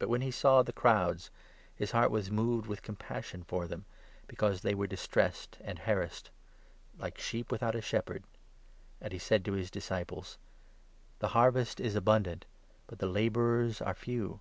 [0.00, 1.30] But, when he saw the crowds,
[1.72, 3.84] his heart was moved with com 36 passion for them,
[4.26, 6.30] because they were distressed and harassed,'
[6.98, 8.24] like sheep without a shepherd';
[9.00, 10.36] and he said to his disciples:
[11.20, 12.44] 37 "The harvest is abundant,
[12.88, 14.40] but the labourers are few.